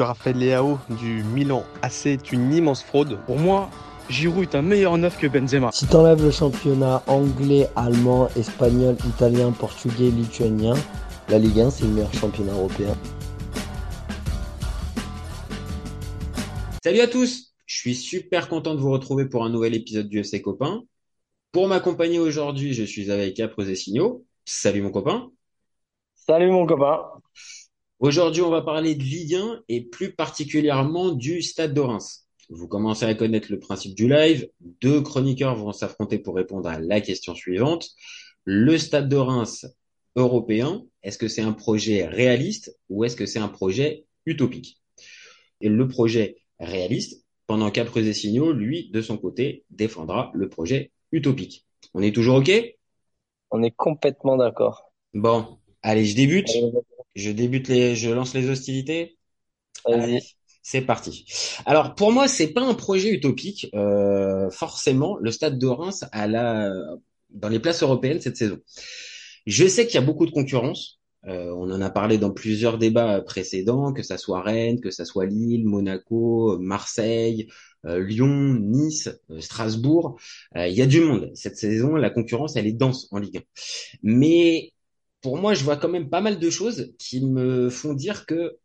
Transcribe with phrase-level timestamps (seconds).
[0.00, 3.18] Raphaël Leao du Milan AC est une immense fraude.
[3.26, 3.68] Pour moi,
[4.08, 5.72] Giroud est un meilleur neuf que Benzema.
[5.72, 10.74] Si t'enlèves le championnat anglais, allemand, espagnol, italien, portugais, lituanien,
[11.28, 12.96] la Ligue 1 c'est le meilleur championnat européen.
[16.84, 20.20] Salut à tous, je suis super content de vous retrouver pour un nouvel épisode du
[20.20, 20.84] FC Copain.
[21.50, 24.24] Pour m'accompagner aujourd'hui, je suis avec Apres et Signaux.
[24.44, 25.32] Salut mon copain.
[26.14, 27.00] Salut mon copain.
[28.00, 32.28] Aujourd'hui, on va parler de Ligue 1 et plus particulièrement du Stade de Reims.
[32.48, 34.48] Vous commencez à connaître le principe du live.
[34.60, 37.88] Deux chroniqueurs vont s'affronter pour répondre à la question suivante.
[38.44, 39.66] Le Stade de Reims
[40.14, 44.80] européen, est-ce que c'est un projet réaliste ou est-ce que c'est un projet utopique?
[45.60, 50.92] Et le projet réaliste, pendant qu'Apres et Signaux, lui, de son côté, défendra le projet
[51.10, 51.66] utopique.
[51.94, 52.52] On est toujours OK?
[53.50, 54.92] On est complètement d'accord.
[55.14, 56.48] Bon, allez, je débute.
[57.18, 59.18] Je débute les, je lance les hostilités.
[59.86, 60.20] Vas-y.
[60.62, 61.24] C'est parti.
[61.66, 63.68] Alors pour moi, c'est pas un projet utopique.
[63.74, 66.70] Euh, forcément, le Stade de Reims a la
[67.30, 68.58] dans les places européennes cette saison.
[69.46, 71.00] Je sais qu'il y a beaucoup de concurrence.
[71.26, 75.04] Euh, on en a parlé dans plusieurs débats précédents, que ça soit Rennes, que ça
[75.04, 77.48] soit Lille, Monaco, Marseille,
[77.86, 80.18] euh, Lyon, Nice, euh, Strasbourg.
[80.54, 81.96] Il y a du monde cette saison.
[81.96, 83.40] La concurrence, elle est dense en Ligue 1.
[84.02, 84.72] Mais
[85.20, 88.58] pour moi, je vois quand même pas mal de choses qui me font dire que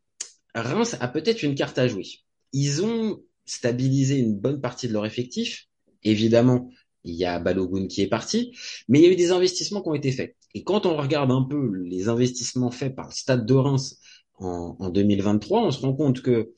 [0.56, 2.06] Reims a peut-être une carte à jouer.
[2.52, 5.68] Ils ont stabilisé une bonne partie de leur effectif.
[6.04, 6.70] Évidemment,
[7.04, 8.56] il y a Balogun qui est parti,
[8.88, 10.36] mais il y a eu des investissements qui ont été faits.
[10.54, 14.00] Et quand on regarde un peu les investissements faits par le Stade de Reims
[14.36, 16.54] en, en 2023, on se rend compte que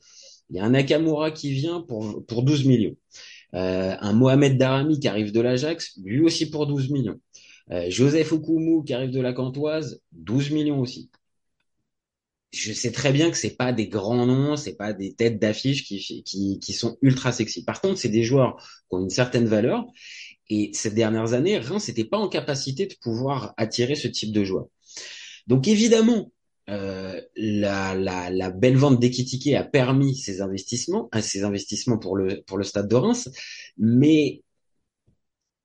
[0.50, 2.96] il y a un Nakamura qui vient pour, pour 12 millions.
[3.54, 7.20] Euh, un Mohamed Darami qui arrive de l'Ajax, lui aussi pour 12 millions.
[7.72, 11.10] Euh, Joseph Okumu qui arrive de la Cantoise, 12 millions aussi.
[12.52, 15.84] Je sais très bien que c'est pas des grands noms, c'est pas des têtes d'affiche
[15.84, 17.64] qui, qui, qui sont ultra sexy.
[17.64, 18.56] Par contre, c'est des joueurs
[18.88, 19.84] qui ont une certaine valeur.
[20.48, 24.44] Et ces dernières années, Reims n'était pas en capacité de pouvoir attirer ce type de
[24.44, 24.68] joueurs.
[25.48, 26.32] Donc évidemment,
[26.68, 32.16] euh, la, la, la, belle vente d'Ekitike a permis ces investissements, hein, ces investissements pour
[32.16, 33.30] le pour le Stade de Reims,
[33.78, 34.42] mais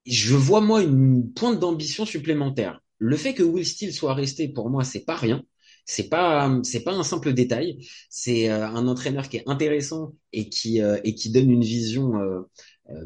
[0.05, 2.81] je vois moi une pointe d'ambition supplémentaire.
[2.97, 5.43] Le fait que Will Steele soit resté pour moi, c'est pas rien.
[5.85, 7.85] C'est pas c'est pas un simple détail.
[8.09, 12.15] C'est euh, un entraîneur qui est intéressant et qui euh, et qui donne une vision
[12.21, 12.41] euh,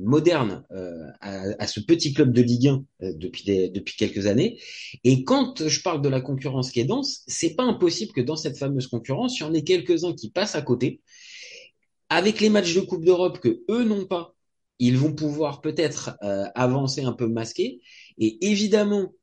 [0.01, 0.63] moderne
[1.22, 2.69] à, à, ce petit club de Ligue
[3.01, 4.59] 1 depuis des, depuis quelques années.
[5.03, 8.35] Et quand je parle de la concurrence qui est dense, c'est pas impossible que dans
[8.35, 11.01] cette fameuse concurrence, il y en ait quelques-uns qui passent à côté.
[12.09, 14.34] Avec les matchs de Coupe d'Europe que eux n'ont pas,
[14.79, 17.81] ils vont pouvoir peut-être euh, avancer un peu masqué.
[18.17, 19.13] Et évidemment,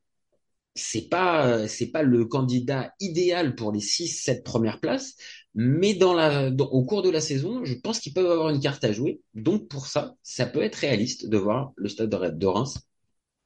[0.74, 5.16] c'est pas c'est pas le candidat idéal pour les 6 7 premières places,
[5.54, 8.84] mais dans la au cours de la saison, je pense qu'ils peuvent avoir une carte
[8.84, 9.20] à jouer.
[9.34, 12.78] Donc pour ça, ça peut être réaliste de voir le Stade de Reims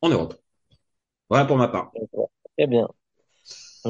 [0.03, 0.35] en Europe.
[1.29, 1.93] Voilà pour ma part.
[2.57, 2.89] Très bien.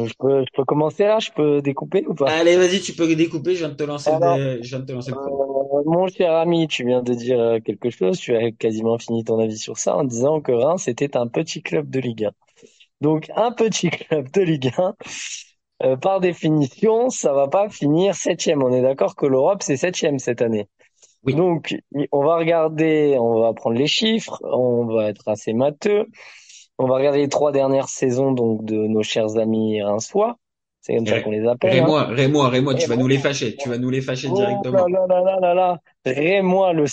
[0.04, 2.30] Je peux, je peux commencer là, je peux découper ou pas?
[2.30, 4.92] Allez, vas-y, tu peux découper, je viens de te lancer, Alors, je viens de te
[4.92, 8.50] lancer le euh, Mon cher ami, tu viens de dire euh, quelque chose, tu as
[8.52, 12.00] quasiment fini ton avis sur ça en disant que Reims était un petit club de
[12.00, 12.30] Ligue 1.
[13.00, 14.94] Donc un petit club de Ligue 1,
[15.84, 18.62] euh, par définition, ça va pas finir septième.
[18.62, 20.68] On est d'accord que l'Europe c'est septième cette année.
[21.24, 21.34] Oui.
[21.34, 21.74] Donc
[22.12, 26.06] on va regarder, on va prendre les chiffres, on va être assez matheux.
[26.78, 30.36] On va regarder les trois dernières saisons donc de nos chers amis rinçois.
[30.80, 31.72] C'est comme ça qu'on les appelle.
[31.72, 32.14] Rémois, hein.
[32.14, 33.56] Rémois, Rémois, tu vas nous les fâcher.
[33.56, 34.84] Tu vas nous les fâcher directement.
[34.84, 36.84] Oh là là là là là Rémois, le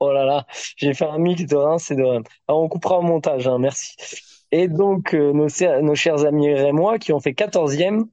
[0.00, 2.26] Oh là là, j'ai fait un mix de Reims et de Reims.
[2.48, 3.94] Alors on coupera au montage, hein, merci.
[4.50, 5.46] Et donc euh, nos,
[5.82, 8.06] nos chers amis rémois qui ont fait 14e,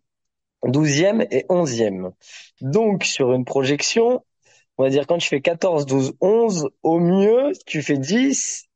[0.65, 2.11] 12e et 11e.
[2.61, 4.23] Donc sur une projection,
[4.77, 8.69] on va dire quand tu fais 14, 12, 11, au mieux tu fais 10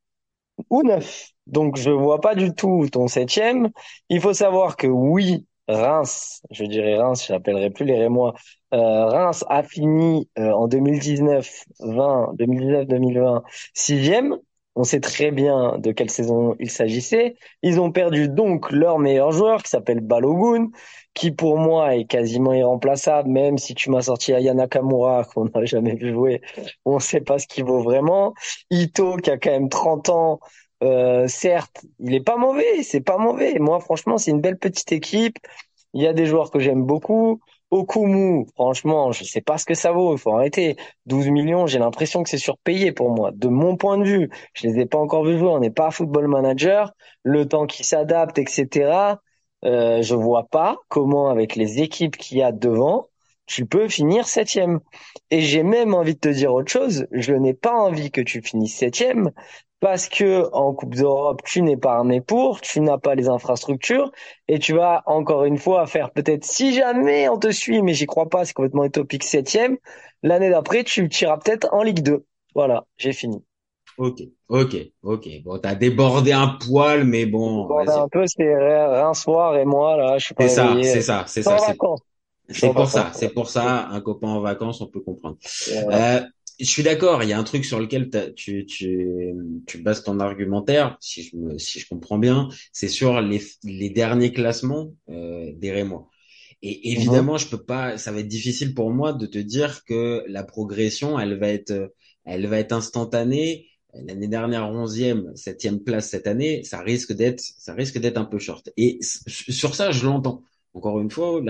[0.70, 1.30] ou 9.
[1.48, 3.70] Donc je vois pas du tout ton septième.
[4.10, 8.34] Il faut savoir que oui, Reims, je dirais Reims, je n'appellerai plus les Rémois.
[8.74, 11.50] Euh, Reims a fini euh, en 2019,
[11.80, 13.44] 20, 2019-2020
[13.74, 14.38] sixième.
[14.76, 17.36] On sait très bien de quelle saison il s'agissait.
[17.64, 20.70] Ils ont perdu donc leur meilleur joueur qui s'appelle Balogun,
[21.14, 25.66] qui pour moi est quasiment irremplaçable, même si tu m'as sorti Ayana Kamura qu'on n'a
[25.66, 26.42] jamais vu jouer.
[26.84, 28.34] On ne sait pas ce qu'il vaut vraiment.
[28.70, 30.40] Ito qui a quand même 30 ans,
[30.84, 33.58] euh, certes, il est pas mauvais, c'est pas mauvais.
[33.60, 35.38] Moi, franchement, c'est une belle petite équipe.
[35.94, 37.40] Il y a des joueurs que j'aime beaucoup.
[37.76, 40.16] Okumu, franchement, je sais pas ce que ça vaut.
[40.16, 40.78] Il faut arrêter.
[41.08, 43.32] 12 millions, j'ai l'impression que c'est surpayé pour moi.
[43.34, 45.50] De mon point de vue, je les ai pas encore vus jouer.
[45.50, 46.94] On n'est pas football manager.
[47.24, 49.18] Le temps qui s'adapte, etc.
[49.66, 53.10] Euh, je vois pas comment, avec les équipes qu'il y a devant,
[53.46, 54.80] tu peux finir septième.
[55.30, 57.08] Et j'ai même envie de te dire autre chose.
[57.12, 59.32] Je n'ai pas envie que tu finisses septième
[59.86, 64.12] parce que en Coupe d'Europe, tu n'es pas armé pour, tu n'as pas les infrastructures
[64.48, 68.08] et tu vas encore une fois faire peut-être si jamais on te suit, mais j'y
[68.08, 69.78] crois pas, c'est complètement utopique septième.
[70.24, 72.26] L'année d'après, tu tireras peut-être en Ligue 2.
[72.56, 73.44] Voilà, j'ai fini.
[74.00, 75.30] Ok, ok, ok.
[75.44, 77.68] Bon, t'as débordé un poil, mais bon.
[77.68, 81.02] Débordé un peu, c'est un soir et moi là, je suis pas C'est ça, c'est
[81.02, 81.58] ça, c'est ça.
[82.50, 85.38] C'est pour ça, c'est pour ça, un copain en vacances, on peut comprendre.
[85.70, 86.22] Euh,
[86.60, 89.34] je suis d'accord, il y a un truc sur lequel tu, tu,
[89.66, 93.90] tu bases ton argumentaire, si je, me, si je comprends bien, c'est sur les, les
[93.90, 96.10] derniers classements euh, des Rémois.
[96.62, 97.40] Et évidemment, mhm.
[97.40, 101.20] je peux pas, ça va être difficile pour moi de te dire que la progression,
[101.20, 101.94] elle va être,
[102.24, 103.68] elle va être instantanée.
[103.94, 108.40] L'année dernière, 11e, 7e place cette année, ça risque d'être, ça risque d'être un peu
[108.40, 108.70] short.
[108.78, 110.44] Et sur ça, je l'entends.
[110.74, 111.42] Encore une fois,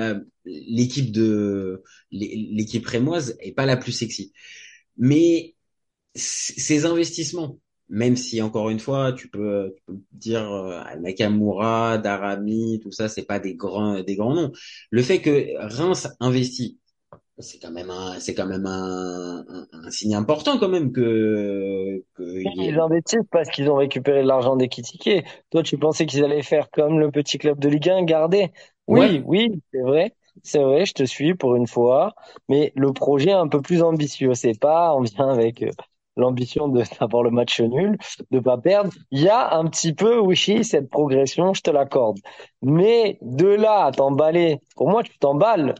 [0.45, 1.81] l'équipe de
[2.11, 4.33] l'équipe rémoise est pas la plus sexy.
[4.97, 5.55] Mais
[6.13, 7.57] ces investissements,
[7.89, 9.75] même si encore une fois, tu peux,
[10.11, 14.51] dire euh, Nakamura, Darami, tout ça, c'est pas des grands des grands noms.
[14.89, 16.79] Le fait que Reims investit
[17.39, 22.23] c'est quand même un c'est quand même un, un, signe important quand même que, que
[22.23, 25.25] ils investissent parce qu'ils ont récupéré l'argent des tickets.
[25.49, 28.51] Toi, tu pensais qu'ils allaient faire comme le petit club de Ligue 1, garder
[28.87, 30.13] Oui, oui, c'est vrai.
[30.43, 32.13] C'est vrai, je te suis pour une fois,
[32.49, 34.33] mais le projet est un peu plus ambitieux.
[34.33, 35.71] C'est pas, on vient avec euh,
[36.17, 37.97] l'ambition de d'avoir le match nul,
[38.31, 38.91] de pas perdre.
[39.11, 42.19] Il y a un petit peu, oui, cette progression, je te l'accorde.
[42.61, 45.75] Mais de là à t'emballer, pour moi, tu t'emballes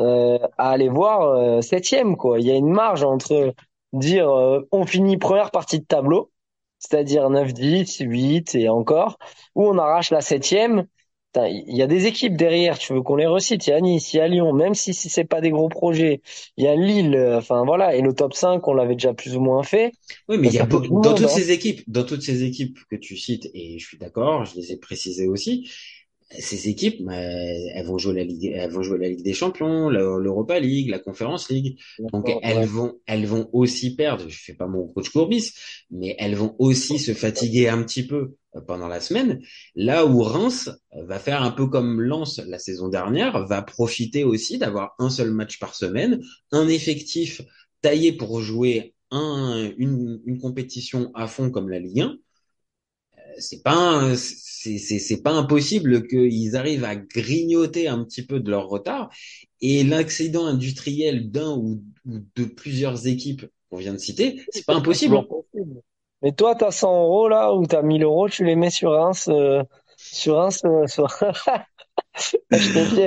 [0.00, 2.40] euh, à aller voir euh, septième quoi.
[2.40, 3.54] Il y a une marge entre
[3.92, 6.32] dire euh, on finit première partie de tableau,
[6.78, 9.18] c'est-à-dire 9, 10, 8 et encore,
[9.54, 10.86] ou on arrache la septième.
[11.36, 13.66] Il y a des équipes derrière, tu veux qu'on les recite?
[13.66, 15.68] Il y a Nice, il y a Lyon, même si, si c'est pas des gros
[15.68, 16.20] projets.
[16.56, 19.40] Il y a Lille, enfin voilà, et le top 5, on l'avait déjà plus ou
[19.40, 19.92] moins fait.
[20.28, 21.28] Oui, mais il y a dans toutes hein.
[21.28, 24.72] ces équipes, dans toutes ces équipes que tu cites, et je suis d'accord, je les
[24.72, 25.68] ai précisées aussi,
[26.30, 30.58] ces équipes, elles vont jouer la Ligue, elles vont jouer la Ligue des Champions, l'Europa
[30.58, 31.78] League, la Conference League.
[32.12, 34.28] Donc elles vont, elles vont aussi perdre.
[34.28, 35.52] Je fais pas mon coach Courbis,
[35.90, 39.40] mais elles vont aussi se fatiguer un petit peu euh, pendant la semaine.
[39.74, 44.58] Là où Reims va faire un peu comme Lens la saison dernière, va profiter aussi
[44.58, 46.20] d'avoir un seul match par semaine,
[46.52, 47.42] un effectif
[47.80, 52.18] taillé pour jouer un, une, une compétition à fond comme la Ligue 1
[53.38, 58.68] c'est pas c'est c'est pas impossible qu'ils arrivent à grignoter un petit peu de leur
[58.68, 59.10] retard.
[59.60, 65.20] Et l'accident industriel d'un ou, de plusieurs équipes qu'on vient de citer c'est pas impossible.
[66.22, 69.12] Mais toi t'as 100 euros là ou t'as 1000 euros tu les mets sur un
[69.28, 69.62] euh,
[69.96, 71.06] sur un euh, sur...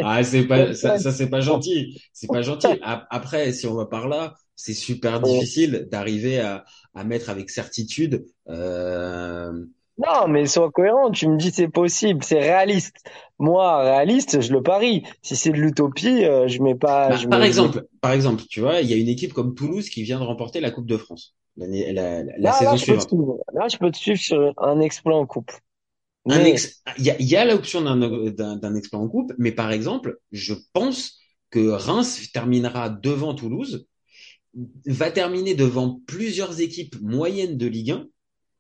[0.03, 2.01] ah c'est pas ça, ça c'est pas gentil.
[2.13, 2.68] C'est pas gentil.
[2.81, 6.65] Après si on va par là c'est super difficile d'arriver à,
[6.95, 9.65] à mettre avec certitude euh,
[9.97, 11.11] non, mais sois cohérent.
[11.11, 12.97] Tu me dis c'est possible, c'est réaliste.
[13.39, 15.03] Moi, réaliste, je le parie.
[15.21, 17.09] Si c'est de l'utopie, euh, je mets pas.
[17.09, 20.03] Bah, par exemple, par exemple, tu vois, il y a une équipe comme Toulouse qui
[20.03, 23.09] vient de remporter la Coupe de France la, la, saison là, suivante.
[23.53, 25.51] là, je peux te suivre sur un exploit en coupe.
[26.27, 26.35] Il
[26.99, 27.95] y a, y a l'option d'un,
[28.57, 33.88] d'un, exploit en coupe, mais par exemple, je pense que Reims terminera devant Toulouse,
[34.85, 38.07] va terminer devant plusieurs équipes moyennes de Ligue 1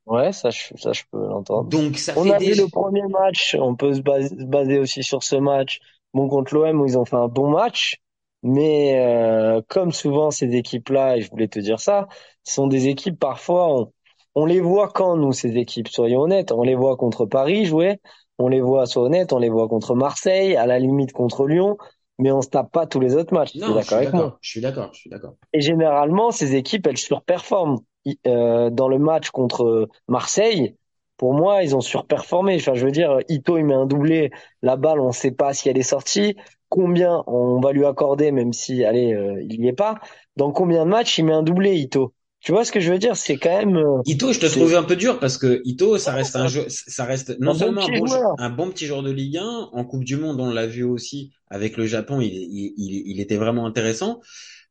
[0.07, 1.69] Ouais, ça, je, ça, je peux l'entendre.
[1.69, 5.21] Donc, ça on fait a vu le premier match, on peut se baser, aussi sur
[5.21, 5.79] ce match.
[6.13, 7.97] Bon, contre l'OM, où ils ont fait un bon match.
[8.43, 12.07] Mais euh, comme souvent, ces équipes-là, et je voulais te dire ça,
[12.43, 13.91] sont des équipes, parfois, on,
[14.35, 16.51] on les voit quand, nous, ces équipes, soyons honnêtes.
[16.53, 17.99] On les voit contre Paris jouer,
[18.37, 21.77] on les voit, soyons honnêtes, on les voit contre Marseille, à la limite contre Lyon,
[22.19, 23.55] mais on se tape pas tous les autres matchs.
[23.55, 24.37] Non, d'accord avec moi?
[24.39, 25.33] Je suis d'accord, je suis d'accord.
[25.51, 27.79] Et généralement, ces équipes, elles surperforment.
[28.25, 30.75] Euh, dans le match contre Marseille,
[31.17, 32.55] pour moi, ils ont surperformé.
[32.55, 34.31] Enfin, je veux dire, Ito, il met un doublé.
[34.61, 36.35] La balle, on ne sait pas si elle est sortie.
[36.69, 39.95] Combien on va lui accorder, même si, allez, euh, il n'y est pas.
[40.35, 42.13] Dans combien de matchs il met un doublé, Ito?
[42.39, 43.17] Tu vois ce que je veux dire?
[43.17, 43.77] C'est quand même.
[43.77, 46.65] Euh, Ito, je te trouve un peu dur parce que Ito, ça reste un jeu,
[46.69, 49.69] ça reste non seulement un, bon un, bon petit joueur de Ligue 1.
[49.73, 52.21] En Coupe du Monde, on l'a vu aussi avec le Japon.
[52.21, 54.21] Il, il, il était vraiment intéressant.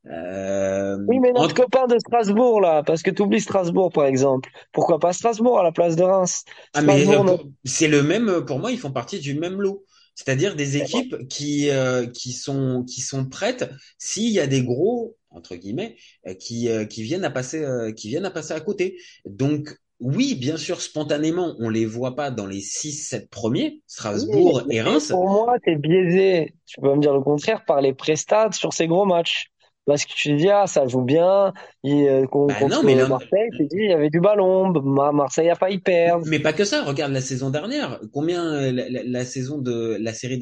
[0.05, 4.49] Euh, oui, mais notre copain de Strasbourg, là, parce que tu oublies Strasbourg, par exemple.
[4.71, 6.45] Pourquoi pas Strasbourg à la place de Reims?
[6.73, 9.83] Ah, mais euh, c'est le même, euh, pour moi, ils font partie du même lot.
[10.15, 11.69] C'est-à-dire des équipes qui,
[12.11, 15.95] qui, sont, qui sont prêtes s'il y a des gros, entre guillemets,
[16.39, 17.63] qui, qui, viennent à passer,
[17.95, 18.97] qui viennent à passer à côté.
[19.25, 24.63] Donc, oui, bien sûr, spontanément, on les voit pas dans les 6-7 premiers, Oui, Strasbourg
[24.69, 25.09] et Reims.
[25.09, 28.87] pour moi, t'es biaisé, tu peux me dire le contraire, par les prestats sur ces
[28.87, 29.51] gros matchs.
[29.87, 31.53] Parce que tu te dis, ah, ça joue bien,
[31.85, 34.71] et, euh, Bah non, contre mais Marseille, tu te dis, il y avait du ballon,
[34.83, 36.25] Ma- Marseille a failli perdre.
[36.25, 36.83] Mais pas que ça.
[36.85, 37.99] Regarde la saison dernière.
[38.13, 40.39] Combien euh, la, la- la saison de la série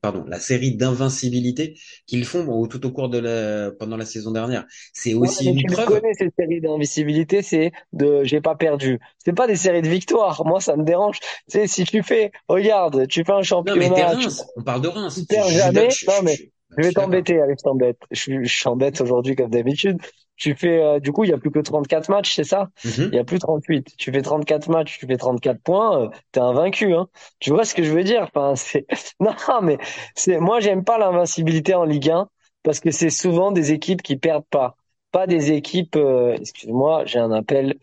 [0.00, 4.64] pardon, la série d'invincibilité qu'ils font tout au cours de la pendant la saison dernière.
[4.94, 5.84] C'est Ouais, aussi mais une tu preuve.
[5.84, 9.00] connais, ces séries d'invisibilité, c'est de j'ai pas perdu.
[9.18, 10.44] C'est pas des séries de victoires.
[10.46, 11.18] Moi, ça me dérange.
[11.20, 14.52] Tu sais, si tu fais, regarde, tu fais un Non, mais championnat, tu, Reims.
[14.56, 15.26] On parle de tu Reims.
[15.30, 15.88] Je, perds jamais.
[15.88, 16.40] je, Non, mais
[16.76, 17.98] je- vais t'embêter, je t'embête.
[18.10, 19.98] Je, suis- je t'embête aujourd'hui comme d'habitude.
[20.36, 22.68] Tu fais, euh, du coup, il y a plus que 34 matchs, c'est ça?
[22.84, 23.18] Il y Mhm.
[23.18, 23.92] a plus 38.
[23.96, 27.08] Tu fais 34 matchs, tu fais 34 points, euh, t'es invaincu, hein.
[27.40, 28.22] Tu vois ce que je veux dire?
[28.22, 28.86] Enfin, c'est,
[29.20, 29.32] non,
[29.62, 29.78] mais
[30.14, 32.28] c'est, moi, j'aime pas l'invincibilité en Ligue 1
[32.62, 34.76] parce que c'est souvent des équipes qui perdent pas.
[35.10, 37.74] Pas des équipes, euh, excuse-moi, j'ai un appel,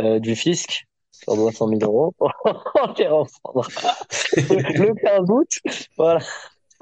[0.00, 0.86] euh, du fisc.
[1.28, 2.14] Je dois 100 000 euros.
[2.20, 3.68] On les reprendra.
[4.50, 5.48] Le 15 août.
[5.96, 6.20] Voilà.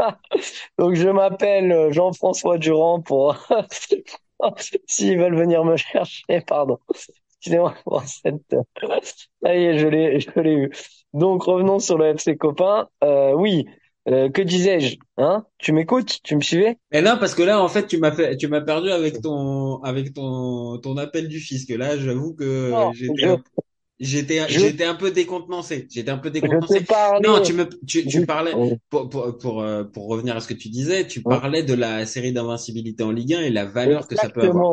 [0.79, 3.37] Donc, je m'appelle euh, Jean-François Durand pour,
[4.87, 6.79] s'ils veulent venir me chercher, pardon.
[7.39, 8.57] Excusez-moi pour cette,
[9.43, 10.71] ça y est, je l'ai, je l'ai eu.
[11.15, 12.89] Donc, revenons sur le FC Copain.
[13.03, 13.67] Euh, oui,
[14.09, 14.97] euh, que disais-je?
[15.17, 15.45] Hein?
[15.59, 16.21] Tu m'écoutes?
[16.23, 16.79] Tu me suivais?
[16.93, 19.83] Et non, parce que là, en fait, tu m'as fait, tu m'as perdu avec ton,
[19.83, 21.71] avec ton, ton appel du fisc.
[21.71, 23.37] Là, j'avoue que j'étais,
[24.01, 25.87] j'étais, je, j'étais un peu décontenancé.
[25.91, 26.87] J'étais un peu décontenancé.
[27.19, 28.59] Non, tu me, tu, tu parlais
[28.91, 32.07] pour, pour, pour, euh, pour revenir à ce que tu disais, tu parlais de la
[32.07, 34.67] série d'invincibilité en Ligue 1 et la valeur que ça peut avoir.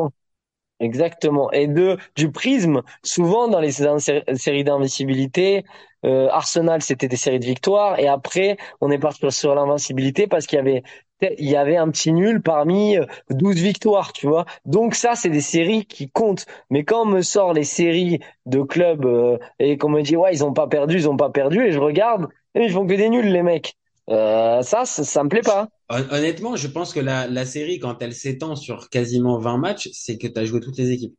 [0.80, 1.50] Exactement.
[1.52, 5.64] Et de du prisme, souvent dans les sé- séries d'invincibilité,
[6.04, 10.46] euh, Arsenal c'était des séries de victoires et après on est parti sur l'invincibilité parce
[10.46, 10.82] qu'il y avait
[11.20, 14.44] il y avait un petit nul parmi euh, 12 victoires, tu vois.
[14.66, 16.46] Donc ça c'est des séries qui comptent.
[16.70, 20.32] Mais quand on me sort les séries de clubs euh, et qu'on me dit ouais
[20.32, 22.94] ils ont pas perdu, ils ont pas perdu et je regarde et ils font que
[22.94, 23.77] des nuls les mecs.
[24.08, 25.68] Euh, ça, ça ça me plaît pas.
[25.90, 29.90] Hon- Honnêtement, je pense que la, la série, quand elle s'étend sur quasiment 20 matchs,
[29.92, 31.14] c'est que tu as joué toutes les équipes.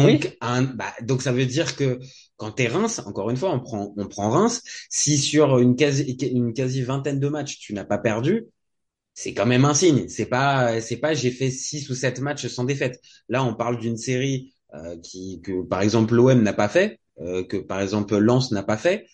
[0.00, 0.18] Oui.
[0.18, 2.00] Donc, un, bah, donc ça veut dire que
[2.36, 6.02] quand t'es Reims, encore une fois, on prend, on prend Reims, si sur une quasi,
[6.32, 8.46] une quasi vingtaine de matchs, tu n'as pas perdu,
[9.14, 10.08] c'est quand même un signe.
[10.08, 13.00] C'est pas, c'est pas j'ai fait six ou sept matchs sans défaite.
[13.28, 17.44] Là, on parle d'une série euh, qui, que par exemple l'OM n'a pas fait, euh,
[17.44, 19.06] que par exemple Lens n'a pas fait.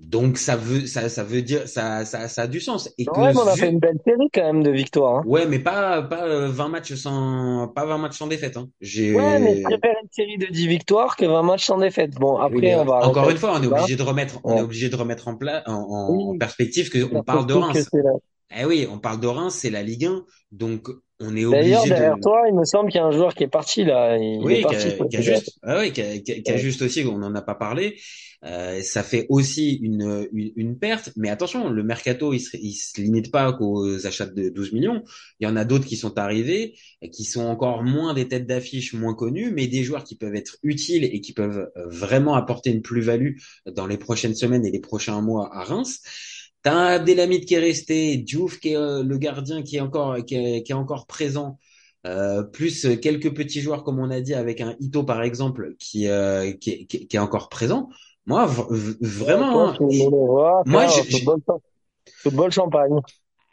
[0.00, 2.88] Donc ça veut, ça, ça veut dire, ça, ça, ça a du sens.
[2.98, 5.16] Et que Ouais, mais on a fait une belle série quand même de victoires.
[5.18, 5.22] hein.
[5.26, 8.56] ouais, mais pas, pas euh, 20 matchs sans, pas 20 matchs sans défaite.
[8.56, 8.68] Hein.
[8.80, 12.14] Ouais, mais je J'ai, préfère une série de 10 victoires que 20 matchs sans défaite.
[12.14, 14.60] Bon, Oui, après, on va encore une fois, on est obligé de remettre, on est
[14.62, 17.88] obligé de remettre en pla- en, en, perspective que on parle de Reims.
[18.56, 20.88] Eh oui, on parle de Reims, c'est la Ligue 1, donc
[21.20, 22.20] on est D'ailleurs, obligé derrière de.
[22.22, 24.16] toi, il me semble qu'il y a un joueur qui est parti là.
[24.18, 26.58] Il Oui, qu'il est- juste, ah oui, qu'a Ouais.
[26.58, 27.96] juste aussi, on n'en a pas parlé.
[28.44, 32.72] Euh, ça fait aussi une, une, une perte, mais attention, le mercato, il se, il
[32.72, 35.02] se limite pas qu'aux achats de 12 millions.
[35.40, 36.76] Il y en a d'autres qui sont arrivés,
[37.12, 40.56] qui sont encore moins des têtes d'affiche, moins connues, mais des joueurs qui peuvent être
[40.62, 44.80] utiles et qui peuvent euh, vraiment apporter une plus-value dans les prochaines semaines et les
[44.80, 46.00] prochains mois à Reims.
[46.68, 50.34] T'as Abdelhamid qui est resté, Diouf qui est euh, le gardien qui est encore qui
[50.34, 51.58] est, qui est encore présent,
[52.06, 56.08] euh, plus quelques petits joueurs comme on a dit avec un Ito par exemple qui
[56.08, 57.88] euh, qui, est- qui, est- qui est encore présent.
[58.26, 59.78] Moi Ouais, vraiment, hein,
[60.64, 61.40] moi je, un football,
[62.24, 63.00] football champagne.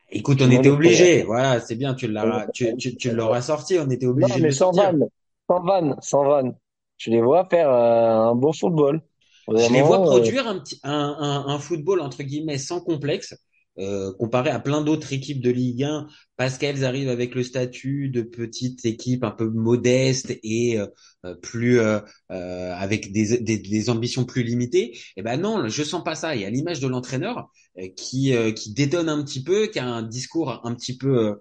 [0.10, 1.24] écoute, on était obligé.
[1.24, 4.50] Voilà, c'est bien, tu l'as tu, tu, tu l'auras sorti, on était Non, obligé de
[4.50, 4.74] mais sans sortir.
[4.74, 5.07] vanne.
[5.50, 6.55] Sans vanne, sans vanne.
[6.98, 9.01] Tu les vois faire un beau football.
[9.53, 13.35] Je les vois produire un petit un, un, un football entre guillemets sans complexe,
[13.77, 18.09] euh, comparé à plein d'autres équipes de Ligue 1, parce qu'elles arrivent avec le statut
[18.09, 20.87] de petite équipe un peu modeste et euh,
[21.25, 21.99] euh, plus euh,
[22.31, 24.97] euh, avec des, des, des ambitions plus limitées.
[25.17, 26.35] Et ben non, je sens pas ça.
[26.35, 27.49] Et à l'image de l'entraîneur
[27.79, 31.17] euh, qui euh, qui détonne un petit peu, qui a un discours un petit peu
[31.19, 31.35] euh,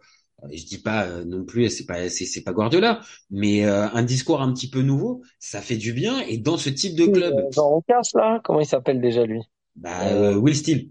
[0.53, 4.41] je dis pas euh, non plus, c'est pas c'est pas Guardiola, mais euh, un discours
[4.43, 6.21] un petit peu nouveau, ça fait du bien.
[6.21, 9.41] Et dans ce type de club, euh, Jean Roncas, là, comment il s'appelle déjà lui?
[9.77, 10.91] bah, Euh, Will Steele.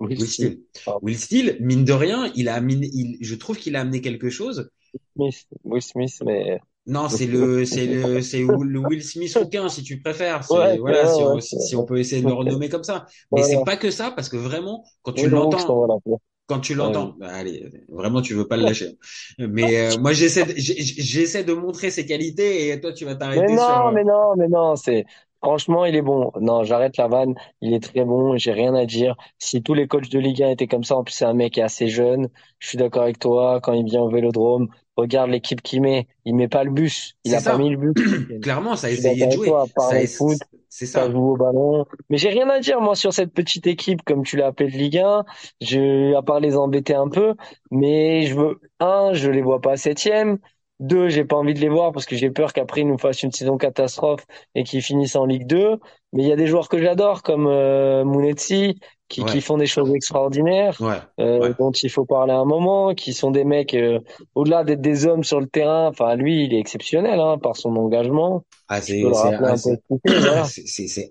[0.00, 0.26] Will Will.
[0.26, 0.60] Steele.
[1.02, 4.30] Will Steele, mine de rien, il a amené, il, je trouve qu'il a amené quelque
[4.30, 4.70] chose.
[5.16, 5.46] Smith.
[5.64, 10.00] Will Smith, mais Non, c'est le, c'est le, c'est le Will Smith rouquin, si tu
[10.00, 10.40] préfères.
[10.50, 13.06] Ouais, voilà, ouais, si on, ouais, si, on peut essayer de le renommer comme ça.
[13.32, 16.00] Mais c'est pas que ça, parce que vraiment, quand tu on l'entends.
[16.46, 17.04] Quand tu Ouais.
[17.04, 18.98] l'entends, bah, allez, vraiment, tu veux pas le lâcher.
[19.38, 23.58] Mais euh, moi, j'essaie, j'essaie de montrer ses qualités et toi, tu vas Mais t'arrêter
[23.58, 23.80] sur.
[23.80, 25.04] non, euh, mais non, mais non, c'est
[25.44, 26.32] Franchement, il est bon.
[26.40, 27.34] Non, j'arrête la vanne.
[27.60, 28.36] Il est très bon.
[28.38, 29.14] J'ai rien à dire.
[29.38, 31.52] Si tous les coachs de Ligue 1 étaient comme ça, en plus c'est un mec
[31.52, 32.28] qui est assez jeune.
[32.60, 33.60] Je suis d'accord avec toi.
[33.62, 36.08] Quand il vient au Vélodrome, regarde l'équipe qu'il met.
[36.24, 37.14] Il met pas le bus.
[37.24, 37.94] Il a pas mis le but.
[38.42, 39.48] Clairement, ça a essayé de jouer.
[39.48, 39.66] toi.
[39.76, 40.38] Ça le foot,
[40.70, 41.10] C'est ça ça.
[41.10, 41.84] joue au ballon.
[42.08, 44.76] Mais j'ai rien à dire, moi, sur cette petite équipe, comme tu l'as appelée de
[44.78, 45.24] Ligue 1.
[45.60, 47.34] Je, à part les embêter un peu.
[47.70, 50.38] Mais je veux, un, je les vois pas septième.
[50.80, 53.22] Deux, j'ai pas envie de les voir parce que j'ai peur qu'après ils nous fassent
[53.22, 55.78] une saison catastrophe et qu'ils finissent en Ligue 2.
[56.14, 58.78] Mais il y a des joueurs que j'adore comme euh, Mounetzi
[59.08, 59.30] qui, Ouais.
[59.30, 60.96] qui font des choses extraordinaires, Ouais.
[61.20, 61.54] euh, Ouais.
[61.58, 64.00] dont il faut parler un moment, qui sont des mecs euh,
[64.34, 65.88] au-delà d'être des hommes sur le terrain.
[65.88, 68.44] Enfin, lui, il est exceptionnel hein, par son engagement.
[68.68, 70.46] Ah, c'est, ah,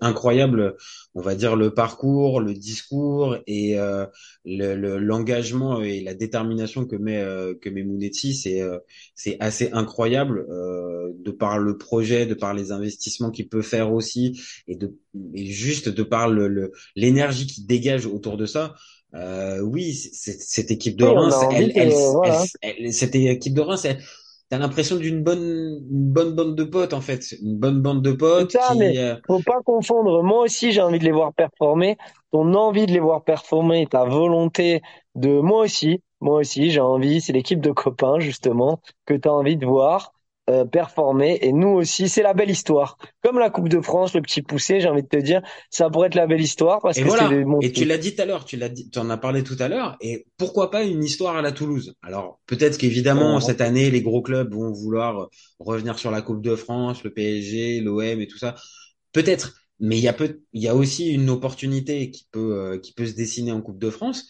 [0.00, 0.74] incroyable,
[1.14, 4.06] on va dire, le parcours, le discours et euh,
[4.44, 8.78] le, le- l'engagement et la détermination que met, euh, que met Mounetti, c'est, euh,
[9.14, 14.40] c'est assez incroyable de par le projet, de par les investissements qu'il peut faire aussi
[14.66, 14.93] et, de,
[15.34, 18.74] et juste de par le, l'énergie qu'il dégage autour de ça.
[19.14, 21.72] Euh, oui, cette équipe de Reims, elle,
[22.62, 24.00] elle, cette équipe de Reims, elle,
[24.50, 28.12] T'as l'impression d'une bonne, une bonne bande de potes en fait, une bonne bande de
[28.12, 28.78] potes ça, qui.
[28.78, 30.22] mais euh, faut pas confondre.
[30.22, 31.96] Moi aussi, j'ai envie de les voir performer.
[32.30, 34.82] Ton envie de les voir performer, ta volonté
[35.14, 39.32] de, moi aussi, moi aussi, j'ai envie, c'est l'équipe de copains, justement, que tu as
[39.32, 40.13] envie de voir
[40.50, 41.38] euh, performer.
[41.42, 42.98] Et nous aussi, c'est la belle histoire.
[43.22, 46.08] Comme la Coupe de France, le petit poussé, j'ai envie de te dire, ça pourrait
[46.08, 47.28] être la belle histoire parce Et que c'est voilà.
[47.44, 49.42] bons Et tu l'as dit tout à l'heure, tu l'as dit, tu en as parlé
[49.42, 49.96] tout à l'heure.
[50.00, 51.94] Et pourquoi pas une histoire à la Toulouse?
[52.02, 53.40] Alors peut-être qu'évidemment Ouais.
[53.40, 57.80] cette année les gros clubs vont vouloir revenir sur la Coupe de France, le PSG,
[57.80, 58.54] l'OM et tout ça.
[59.12, 59.54] Peut-être.
[59.80, 62.92] Mais il y a peu, il y a aussi une opportunité qui peut, euh, qui
[62.92, 64.28] peut se dessiner en Coupe de France.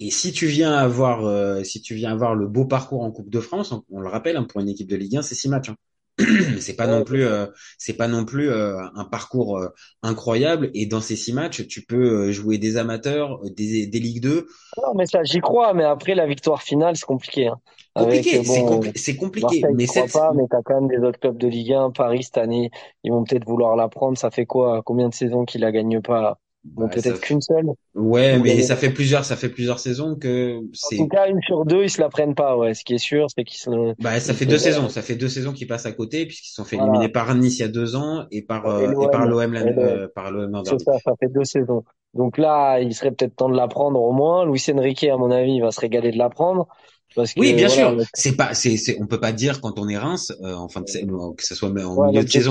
[0.00, 3.30] Et si tu viens avoir, euh, si tu viens avoir le beau parcours en Coupe
[3.30, 5.48] de France, on, on le rappelle, hein, pour une équipe de Ligue 1, c'est six
[5.48, 5.70] matchs.
[5.70, 5.76] hein.
[6.60, 7.46] c'est pas non plus, euh,
[7.78, 9.68] c'est pas non plus euh, un parcours euh,
[10.02, 10.70] incroyable.
[10.74, 14.22] Et dans ces six matchs, tu peux euh, jouer des amateurs, euh, des, des Ligue
[14.22, 14.46] 2.
[14.76, 15.74] Non, mais ça, j'y crois.
[15.74, 17.48] Mais après, la victoire finale, c'est compliqué.
[17.48, 17.60] Hein.
[17.94, 19.66] Compliqué, c'est bon, compli- c'est compliqué.
[19.66, 21.90] Marseille, Mais crois cette, pas, mais t'as quand même des autres clubs de Ligue 1.
[21.90, 22.70] Paris, cette année,
[23.04, 24.16] ils vont peut-être vouloir la prendre.
[24.18, 24.82] Ça fait quoi?
[24.84, 26.38] Combien de saisons qu'ils la gagnent pas, là?
[26.64, 27.66] Bon, peut-être qu'une seule.
[27.94, 31.28] ouais, Ou mais ça fait plusieurs, ça fait plusieurs saisons que En c'est, tout cas,
[31.28, 32.74] une sur deux, ils se la prennent pas, ouais.
[32.74, 35.28] Ce qui est sûr, c'est qu'ils sont, bah, ça fait deux saisons, ça fait deux
[35.28, 36.92] saisons qui passent à côté puisqu'ils sont fait Voilà.
[36.92, 40.08] éliminer par Nice il y a deux ans et par, euh, et par l'OM, euh,
[40.14, 41.84] par l'OM en C'est ça, ça fait deux saisons.
[42.14, 44.46] Donc là, il serait peut-être temps de la prendre au moins.
[44.46, 46.66] Luis Enrique, à mon avis, il va se régaler de la prendre.
[47.14, 48.06] Parce que, Oui, bien voilà, sûr.
[48.14, 50.82] C'est pas, c'est, c'est, on peut pas dire quand on est Reims, euh, en fin
[50.82, 52.50] de saison, que ce soit en ouais, milieu de saison,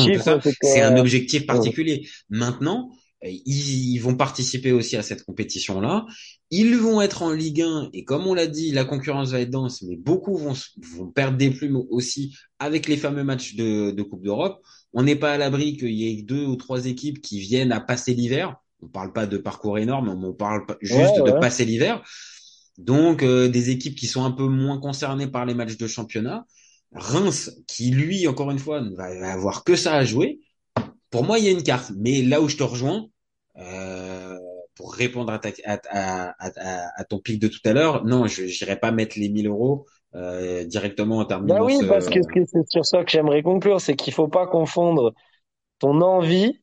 [0.62, 1.46] c'est un objectif ouais.
[1.46, 2.08] particulier.
[2.30, 2.90] Maintenant,
[3.24, 6.06] ils, ils vont participer aussi à cette compétition-là.
[6.52, 9.50] Ils vont être en Ligue 1 et comme on l'a dit, la concurrence va être
[9.50, 10.54] dense, mais beaucoup vont,
[10.96, 14.62] vont perdre des plumes aussi avec les fameux matchs de, de Coupe d'Europe.
[14.94, 17.80] On n'est pas à l'abri qu'il y ait deux ou trois équipes qui viennent à
[17.80, 18.56] passer l'hiver.
[18.82, 22.04] On parle pas de parcours énorme, on parle juste Ouais, de passer l'hiver.
[22.78, 26.46] Donc euh, des équipes qui sont un peu moins concernées par les matchs de championnat.
[26.94, 30.40] Reims, qui lui, encore une fois, ne va avoir que ça à jouer.
[31.10, 31.92] Pour moi, il y a une carte.
[31.98, 33.08] Mais là où je te rejoins,
[33.58, 34.38] euh,
[34.76, 35.80] pour répondre à, ta, à,
[36.40, 39.48] à, à, ton pic de tout à l'heure, non, je n'irai pas mettre les 1000
[39.48, 43.04] euros euh, directement en terminant Bah oui, ce- parce que ce que c'est sur ça
[43.04, 45.14] que j'aimerais conclure, c'est qu'il faut pas confondre
[45.80, 46.62] ton envie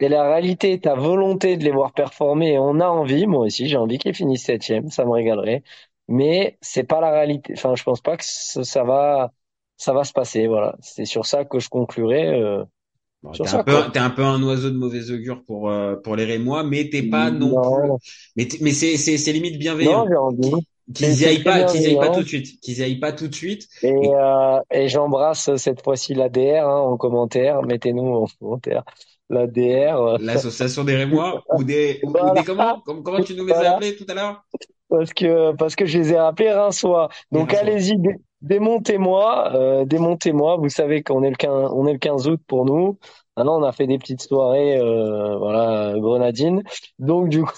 [0.00, 2.54] et la réalité, ta volonté de les voir performer.
[2.54, 5.62] Et on a envie, moi aussi, j'ai envie qu'ils finissent septième, ça me régalerait.
[6.08, 7.54] Mais c'est pas la réalité.
[7.56, 9.32] Enfin, je pense pas que ça, ça va,
[9.78, 10.46] ça va se passer.
[10.48, 12.26] Voilà, c'est sur ça que je conclurai.
[12.40, 12.64] Euh,
[13.26, 15.96] Bon, sur t'es un peu, t'es un peu un oiseau de mauvais augure pour euh,
[15.96, 17.88] pour les Rémois, mais t'es pas non, plus.
[17.88, 17.98] non,
[18.36, 20.06] Mais c'est c'est c'est limite non, bienveillant.
[20.08, 20.66] j'ai envie.
[20.94, 23.12] Qu'ils y aillent pas, qu'ils y aillent pas tout de suite, qu'ils y aillent pas
[23.12, 23.68] tout de suite.
[23.82, 27.62] Et, Et euh, et j'embrasse cette fois-ci l'ADR hein, en commentaire.
[27.62, 28.84] Mettez-nous en commentaire
[29.28, 30.18] l'ADR.
[30.18, 33.96] l'association des Rémois ou des ou, des comment, comment comment tu nous les as appelés
[33.96, 34.44] tout à l'heure?
[34.88, 37.08] Parce que, parce que je les ai appelés Rinçois.
[37.32, 40.56] Les Donc allez-y, dé- démontez-moi, euh, démontez-moi.
[40.56, 42.98] Vous savez qu'on est le 15, on est le 15 août pour nous.
[43.36, 46.62] Maintenant, on a fait des petites soirées, euh, voilà, grenadines.
[46.98, 47.52] Donc du coup,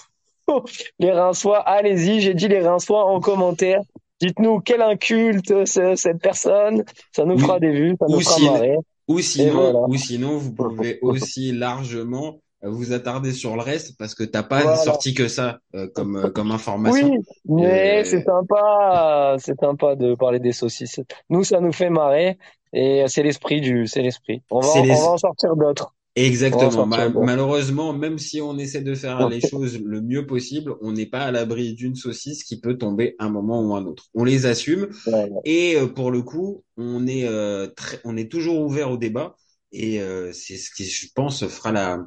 [0.99, 2.21] les Rinçois, allez-y.
[2.21, 3.81] J'ai dit les Rinçois en commentaire.
[4.21, 6.83] Dites-nous quel inculte cette personne.
[7.15, 8.75] Ça nous fera des vues, ça nous Ou fera si- marrer.
[9.07, 9.79] Ou sinon, voilà.
[9.87, 14.61] ou sinon, vous pouvez aussi largement vous attarder sur le reste parce que t'as pas
[14.61, 14.75] Voilà.
[14.75, 17.09] sorti que ça euh, comme euh, comme information.
[17.09, 20.99] Oui, mais Euh, c'est sympa, c'est sympa de parler des saucisses.
[21.29, 22.37] Nous, ça nous fait marrer
[22.73, 24.43] et c'est l'esprit du, c'est l'esprit.
[24.49, 25.93] On les- on va en sortir d'autres.
[26.15, 26.71] Exactement.
[26.71, 27.19] sortir Ma- d'autres.
[27.19, 31.21] malheureusement, même si on essaie de faire les choses le mieux possible, on n'est pas
[31.21, 34.07] à l'abri d'une saucisse qui peut tomber un moment ou un autre.
[34.13, 35.29] On les assume Ouais.
[35.45, 39.35] et euh, pour le coup, on est euh, très, on est toujours ouvert au débat
[39.71, 42.05] et euh, c'est ce qui, je pense, fera la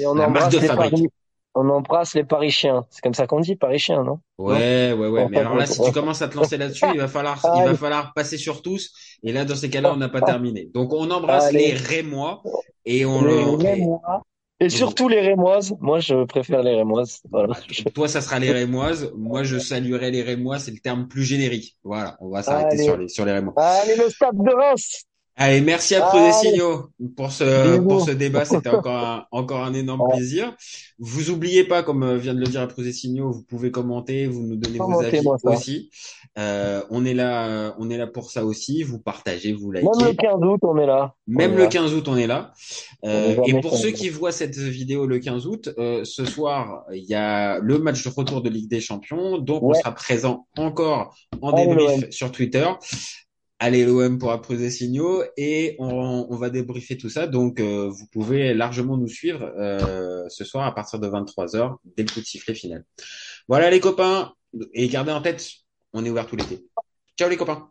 [0.00, 0.90] Et on La marque embrasse de les fabrique.
[0.92, 1.08] paris.
[1.58, 2.84] On embrasse les parisiens.
[2.90, 4.18] C'est comme ça qu'on dit, parisiens, non?
[4.36, 5.26] Ouais, ouais, ouais.
[5.30, 7.74] Mais alors là, si tu commences à te lancer là-dessus, il va falloir, il va
[7.74, 8.92] falloir passer sur tous.
[9.22, 10.68] Et là, dans ces cas-là, on n'a pas terminé.
[10.74, 11.58] Donc, on embrasse Allez.
[11.68, 12.42] les Rémois
[12.84, 14.22] et on Les le, Rémois.
[14.60, 15.74] Et surtout les Rémoises.
[15.80, 17.22] Moi, je préfère les Rémoises.
[17.30, 17.54] Voilà.
[17.94, 19.10] toi, ça sera les Rémoises.
[19.16, 20.58] Moi, je saluerai les Rémois.
[20.58, 21.76] C'est le terme plus générique.
[21.84, 22.18] Voilà.
[22.20, 22.84] On va s'arrêter Allez.
[22.84, 23.54] sur les, sur les Rémois.
[23.56, 25.04] Allez, le stade de Reims.
[25.38, 26.00] Allez, merci à.
[26.00, 28.44] Prudesignaux pour ce, pour ce débat.
[28.46, 30.16] C'était encore un, encore un énorme Ouais.
[30.16, 30.54] plaisir.
[30.98, 34.56] Vous oubliez pas, comme euh, vient de le dire Prudesignaux, vous pouvez commenter, vous nous
[34.56, 35.90] donnez vos avis aussi.
[36.38, 38.82] Euh, on est là, euh, on est là pour ça aussi.
[38.82, 39.86] Vous partagez, vous likez.
[39.86, 41.14] Même le 15 août, on est là.
[41.26, 41.68] Même est le là.
[41.68, 42.52] 15 août, on est là.
[43.04, 46.24] Euh, On est et pour ceux qui voient cette vidéo le 15 août, euh, ce
[46.24, 49.36] soir, il y a le match de retour de Ligue des Champions.
[49.38, 52.66] Donc, on sera présent encore en débrief sur Twitter.
[53.58, 57.26] Allez l'OM pour des signaux et on, on va débriefer tout ça.
[57.26, 62.02] Donc, euh, vous pouvez largement nous suivre euh, ce soir à partir de 23h dès
[62.02, 62.84] le coup de sifflet final.
[63.48, 64.34] Voilà les copains.
[64.72, 65.48] Et gardez en tête,
[65.92, 66.66] on est ouvert tout l'été.
[67.18, 67.70] Ciao les copains.